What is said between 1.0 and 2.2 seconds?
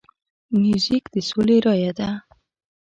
د سولې رایه ده.